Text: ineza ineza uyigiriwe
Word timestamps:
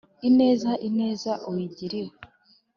ineza 0.29 0.71
ineza 0.87 1.31
uyigiriwe 1.49 2.13